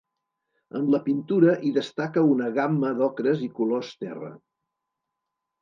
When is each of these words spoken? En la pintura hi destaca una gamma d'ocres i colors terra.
En 0.79 0.87
la 0.93 0.99
pintura 1.07 1.53
hi 1.67 1.73
destaca 1.75 2.23
una 2.37 2.47
gamma 2.57 2.93
d'ocres 3.03 3.47
i 3.49 3.51
colors 3.61 3.93
terra. 4.07 4.33